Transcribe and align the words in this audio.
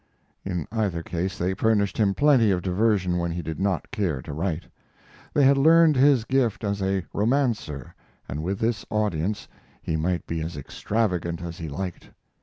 In 0.43 0.65
either 0.71 1.03
case 1.03 1.37
they 1.37 1.53
furnished 1.53 1.95
him 1.99 2.15
plenty 2.15 2.49
of 2.49 2.63
diversion 2.63 3.19
when 3.19 3.29
he 3.29 3.43
did 3.43 3.59
not 3.59 3.91
care 3.91 4.19
to 4.23 4.33
write. 4.33 4.63
They 5.31 5.43
had 5.43 5.59
learned 5.59 5.95
his 5.95 6.23
gift 6.25 6.63
as 6.63 6.81
a 6.81 7.05
romancer, 7.13 7.93
and 8.27 8.41
with 8.41 8.57
this 8.57 8.83
audience 8.89 9.47
he 9.79 9.95
might 9.97 10.25
be 10.25 10.41
as 10.41 10.57
extravagant 10.57 11.43
as 11.43 11.59
he 11.59 11.69
liked. 11.69 12.09